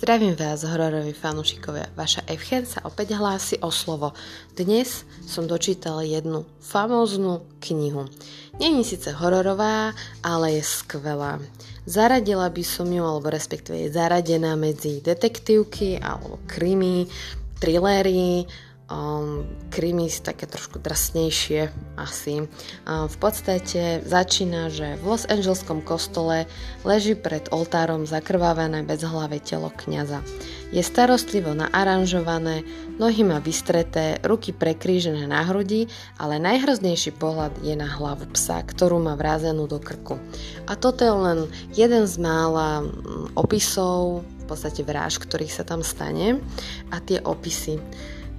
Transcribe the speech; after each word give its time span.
Zdravím 0.00 0.32
vás, 0.32 0.64
hororoví 0.64 1.12
fanúšikovia. 1.12 1.92
Vaša 1.92 2.24
Evchen 2.24 2.64
sa 2.64 2.80
opäť 2.88 3.20
hlási 3.20 3.60
o 3.60 3.68
slovo. 3.68 4.16
Dnes 4.56 5.04
som 5.28 5.44
dočítala 5.44 6.00
jednu 6.08 6.48
famóznu 6.56 7.44
knihu. 7.60 8.08
Není 8.56 8.80
síce 8.80 9.12
hororová, 9.12 9.92
ale 10.24 10.56
je 10.56 10.64
skvelá. 10.64 11.36
Zaradila 11.84 12.48
by 12.48 12.64
som 12.64 12.88
ju, 12.88 13.04
alebo 13.04 13.28
respektíve 13.28 13.76
je 13.76 13.92
zaradená 13.92 14.56
medzi 14.56 15.04
detektívky 15.04 16.00
alebo 16.00 16.40
krimi, 16.48 17.04
trilery, 17.60 18.48
um, 18.90 19.46
krimi 19.70 20.10
také 20.10 20.44
trošku 20.50 20.82
drsnejšie 20.82 21.70
asi. 21.94 22.44
Um, 22.84 23.06
v 23.06 23.16
podstate 23.16 24.02
začína, 24.04 24.68
že 24.68 24.98
v 24.98 25.14
Los 25.14 25.24
Angeleskom 25.30 25.80
kostole 25.80 26.50
leží 26.82 27.14
pred 27.14 27.46
oltárom 27.54 28.04
zakrvavené 28.04 28.82
bezhlavé 28.82 29.38
telo 29.38 29.70
kňaza. 29.70 30.20
Je 30.70 30.82
starostlivo 30.86 31.50
naaranžované, 31.50 32.62
nohy 32.94 33.26
má 33.26 33.42
vystreté, 33.42 34.22
ruky 34.22 34.54
prekrížené 34.54 35.26
na 35.26 35.42
hrudi, 35.42 35.90
ale 36.14 36.38
najhroznejší 36.38 37.18
pohľad 37.18 37.58
je 37.66 37.74
na 37.74 37.90
hlavu 37.90 38.30
psa, 38.38 38.62
ktorú 38.62 39.02
má 39.02 39.18
vrázenú 39.18 39.66
do 39.66 39.82
krku. 39.82 40.22
A 40.70 40.78
toto 40.78 41.02
je 41.02 41.10
len 41.10 41.38
jeden 41.74 42.06
z 42.06 42.14
mála 42.22 42.86
mm, 42.86 43.34
opisov, 43.34 44.22
v 44.22 44.44
podstate 44.46 44.86
vráž, 44.86 45.18
ktorých 45.18 45.50
sa 45.50 45.66
tam 45.66 45.82
stane 45.82 46.38
a 46.94 47.02
tie 47.02 47.18
opisy. 47.18 47.82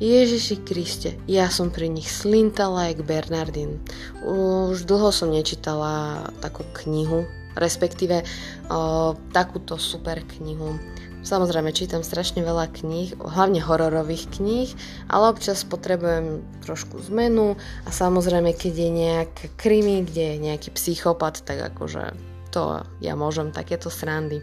Ježiši 0.02 0.66
Kriste, 0.66 1.14
ja 1.30 1.46
som 1.54 1.70
pri 1.70 1.86
nich 1.86 2.10
slintala 2.10 2.90
jak 2.90 3.06
Bernardin. 3.06 3.78
Už 4.26 4.90
dlho 4.90 5.14
som 5.14 5.30
nečítala 5.30 6.26
takú 6.42 6.66
knihu, 6.82 7.30
respektíve 7.54 8.26
o, 8.66 9.14
takúto 9.30 9.78
super 9.78 10.26
knihu. 10.26 10.82
Samozrejme, 11.22 11.70
čítam 11.70 12.02
strašne 12.02 12.42
veľa 12.42 12.74
kníh, 12.82 13.14
hlavne 13.14 13.62
hororových 13.62 14.42
kníh, 14.42 14.74
ale 15.06 15.38
občas 15.38 15.62
potrebujem 15.62 16.42
trošku 16.66 16.98
zmenu 17.14 17.54
a 17.86 17.90
samozrejme, 17.94 18.58
keď 18.58 18.74
je 18.74 18.90
nejak 18.90 19.34
krimi, 19.54 20.02
kde 20.02 20.34
je 20.34 20.38
nejaký 20.50 20.74
psychopat, 20.74 21.46
tak 21.46 21.62
akože 21.78 22.18
to 22.50 22.82
ja 23.06 23.14
môžem 23.14 23.54
takéto 23.54 23.94
srandy. 23.94 24.42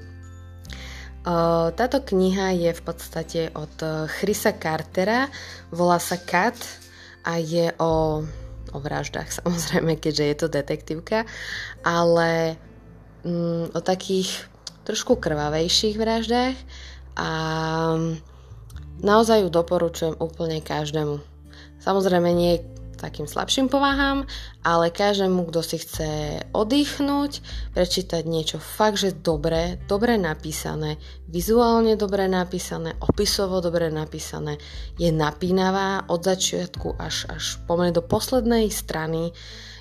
Táto 1.75 1.99
kniha 2.01 2.55
je 2.57 2.71
v 2.73 2.83
podstate 2.83 3.41
od 3.53 3.75
Chrisa 4.21 4.55
Cartera, 4.55 5.29
volá 5.69 5.99
sa 5.99 6.17
Kat 6.17 6.57
a 7.27 7.37
je 7.37 7.75
o, 7.77 8.25
o 8.73 8.79
vraždách 8.79 9.29
samozrejme, 9.43 9.99
keďže 9.99 10.25
je 10.25 10.37
to 10.39 10.47
detektívka, 10.49 11.29
ale 11.85 12.57
mm, 13.27 13.77
o 13.77 13.81
takých 13.83 14.49
trošku 14.89 15.21
krvavejších 15.21 16.01
vraždách 16.01 16.57
a 17.19 17.31
naozaj 19.05 19.45
ju 19.45 19.49
doporučujem 19.53 20.17
úplne 20.17 20.65
každému. 20.65 21.21
Samozrejme 21.83 22.31
nie 22.33 22.65
takým 22.99 23.31
slabším 23.31 23.71
povahám, 23.71 24.27
ale 24.69 24.93
každému, 24.93 25.49
kto 25.49 25.65
si 25.65 25.81
chce 25.81 26.09
oddychnúť, 26.53 27.41
prečítať 27.73 28.29
niečo 28.29 28.61
fakt, 28.61 29.01
že 29.01 29.17
dobre, 29.17 29.81
dobre 29.89 30.21
napísané, 30.21 31.01
vizuálne 31.25 31.97
dobre 31.97 32.29
napísané, 32.29 32.93
opisovo 33.01 33.65
dobre 33.65 33.89
napísané, 33.89 34.61
je 35.01 35.09
napínavá 35.09 36.05
od 36.13 36.21
začiatku 36.21 37.01
až, 37.01 37.25
až 37.33 37.57
pomaly 37.65 37.97
do 37.97 38.05
poslednej 38.05 38.69
strany, 38.69 39.33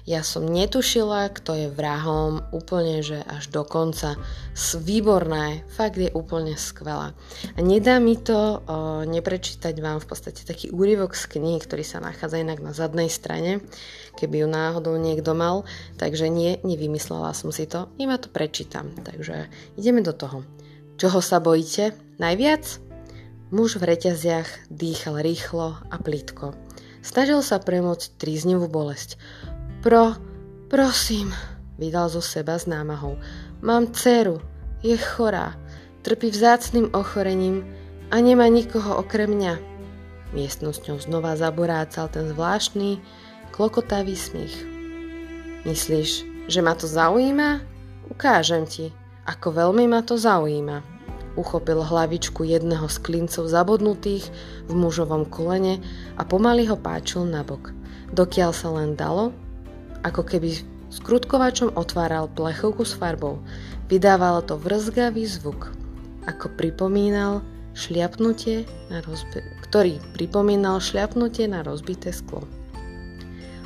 ja 0.08 0.24
som 0.24 0.48
netušila, 0.48 1.36
kto 1.36 1.52
je 1.52 1.68
vrahom, 1.68 2.40
úplne, 2.56 3.04
že 3.04 3.20
až 3.28 3.52
do 3.52 3.68
konca. 3.68 4.16
Výborné, 4.80 5.68
fakt 5.68 6.00
je 6.00 6.08
úplne 6.16 6.56
skvelá. 6.56 7.12
A 7.54 7.60
nedá 7.60 8.00
mi 8.00 8.16
to 8.16 8.32
o, 8.40 8.58
neprečítať 9.04 9.76
vám 9.84 10.00
v 10.00 10.08
podstate 10.08 10.48
taký 10.48 10.72
úryvok 10.72 11.12
z 11.12 11.28
knihy, 11.36 11.60
ktorý 11.60 11.84
sa 11.84 12.00
nachádza 12.00 12.40
inak 12.40 12.64
na 12.64 12.72
zadnej 12.72 13.12
strane, 13.12 13.60
keby 14.16 14.42
ju 14.42 14.48
náhodou 14.48 14.77
niekto 14.80 15.34
mal. 15.34 15.66
Takže 15.98 16.30
nie, 16.30 16.62
nevymyslela 16.62 17.34
som 17.34 17.50
si 17.50 17.66
to, 17.66 17.90
iba 17.98 18.16
to 18.22 18.30
prečítam. 18.30 18.94
Takže 19.02 19.50
ideme 19.76 20.06
do 20.06 20.14
toho. 20.14 20.46
Čoho 20.98 21.22
sa 21.22 21.42
bojíte? 21.42 21.94
Najviac? 22.18 22.82
Muž 23.54 23.80
v 23.80 23.96
reťaziach 23.96 24.68
dýchal 24.68 25.24
rýchlo 25.24 25.80
a 25.88 25.96
plítko. 26.02 26.58
Snažil 27.00 27.40
sa 27.40 27.64
premôcť 27.64 28.20
tríznivú 28.20 28.68
bolesť. 28.68 29.16
Pro, 29.80 30.20
prosím, 30.68 31.32
vydal 31.80 32.12
zo 32.12 32.20
seba 32.20 32.60
s 32.60 32.68
námahou. 32.68 33.16
Mám 33.64 33.96
dceru, 33.96 34.44
je 34.84 34.98
chorá, 35.00 35.56
trpí 36.04 36.28
vzácným 36.34 36.92
ochorením 36.92 37.64
a 38.12 38.20
nemá 38.20 38.52
nikoho 38.52 39.00
okrem 39.00 39.32
mňa. 39.32 39.56
Miestnosťou 40.36 41.00
znova 41.00 41.40
zaborácal 41.40 42.12
ten 42.12 42.28
zvláštny, 42.28 43.00
klokotavý 43.58 44.14
smích. 44.14 44.54
Myslíš, 45.66 46.10
že 46.46 46.62
ma 46.62 46.78
to 46.78 46.86
zaujíma? 46.86 47.66
Ukážem 48.14 48.70
ti, 48.70 48.94
ako 49.26 49.50
veľmi 49.50 49.90
ma 49.90 50.06
to 50.06 50.14
zaujíma. 50.14 50.86
Uchopil 51.34 51.82
hlavičku 51.82 52.46
jedného 52.46 52.86
z 52.86 52.98
klincov 53.02 53.50
zabodnutých 53.50 54.30
v 54.70 54.74
mužovom 54.78 55.26
kolene 55.26 55.82
a 56.16 56.22
pomaly 56.22 56.70
ho 56.70 56.78
páčil 56.78 57.26
nabok. 57.26 57.74
Dokiaľ 58.14 58.52
sa 58.54 58.70
len 58.78 58.94
dalo, 58.94 59.34
ako 60.06 60.22
keby 60.22 60.54
skrutkovačom 60.94 61.74
otváral 61.74 62.30
plechovku 62.30 62.86
s 62.86 62.94
farbou. 62.94 63.42
Vydávalo 63.90 64.46
to 64.46 64.54
vrzgavý 64.62 65.26
zvuk, 65.26 65.74
ako 66.30 66.54
pripomínal 66.54 67.42
šliapnutie 67.74 68.70
na 68.94 69.02
rozbi- 69.02 69.44
ktorý 69.66 69.98
pripomínal 70.14 70.78
šliapnutie 70.78 71.50
na 71.50 71.66
rozbité 71.66 72.14
sklo. 72.14 72.46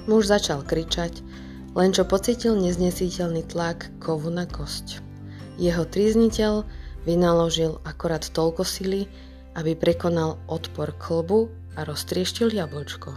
Muž 0.10 0.30
začal 0.30 0.66
kričať, 0.66 1.22
len 1.78 1.94
čo 1.94 2.04
pocitil 2.04 2.58
neznesiteľný 2.58 3.46
tlak 3.46 3.94
kovu 4.02 4.34
na 4.34 4.50
kosť. 4.50 5.00
Jeho 5.62 5.86
trízniteľ 5.86 6.66
vynaložil 7.06 7.78
akorát 7.86 8.26
toľko 8.26 8.66
sily, 8.66 9.06
aby 9.54 9.78
prekonal 9.78 10.42
odpor 10.48 10.96
klbu 10.98 11.52
a 11.78 11.86
roztrieštil 11.86 12.50
jablčko. 12.52 13.14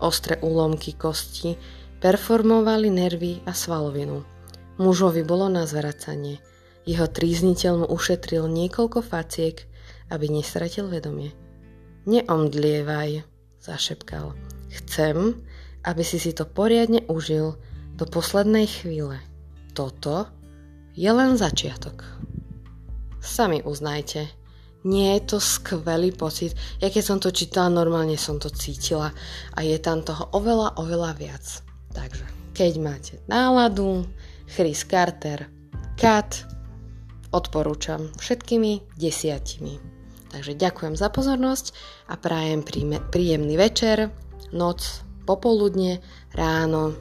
Ostré 0.00 0.38
úlomky 0.38 0.94
kosti 0.94 1.56
performovali 1.98 2.92
nervy 2.92 3.40
a 3.48 3.52
svalovinu. 3.56 4.22
Mužovi 4.76 5.22
bolo 5.22 5.48
na 5.48 5.64
zvracanie. 5.64 6.42
Jeho 6.84 7.08
trízniteľ 7.08 7.72
mu 7.80 7.86
ušetril 7.88 8.44
niekoľko 8.44 9.00
faciek, 9.00 9.64
aby 10.12 10.28
nestratil 10.28 10.90
vedomie. 10.90 11.32
Neomdlievaj, 12.04 13.24
zašepkal. 13.64 14.36
Chcem, 14.68 15.40
aby 15.84 16.02
si 16.02 16.16
si 16.16 16.32
to 16.32 16.48
poriadne 16.48 17.04
užil 17.06 17.60
do 17.94 18.04
poslednej 18.08 18.66
chvíle. 18.66 19.20
Toto 19.76 20.26
je 20.96 21.10
len 21.10 21.36
začiatok. 21.38 22.02
Sami 23.20 23.62
uznajte, 23.64 24.28
nie 24.84 25.16
je 25.16 25.20
to 25.24 25.38
skvelý 25.40 26.12
pocit. 26.12 26.52
Ja 26.80 26.92
keď 26.92 27.02
som 27.04 27.18
to 27.20 27.32
čítala, 27.32 27.72
normálne 27.72 28.20
som 28.20 28.36
to 28.36 28.52
cítila 28.52 29.12
a 29.56 29.58
je 29.64 29.80
tam 29.80 30.04
toho 30.04 30.28
oveľa, 30.36 30.76
oveľa 30.76 31.10
viac. 31.16 31.44
Takže 31.96 32.24
keď 32.52 32.72
máte 32.78 33.14
náladu, 33.24 34.04
Chris 34.44 34.84
Carter, 34.84 35.48
Kat, 35.96 36.44
odporúčam 37.32 38.12
všetkými 38.20 38.98
desiatimi. 39.00 39.80
Takže 40.30 40.58
ďakujem 40.58 40.94
za 40.98 41.08
pozornosť 41.08 41.74
a 42.10 42.18
prajem 42.18 42.66
príjemný 43.10 43.54
večer, 43.54 44.10
noc, 44.50 45.06
popoludne, 45.24 46.04
ráno, 46.36 46.94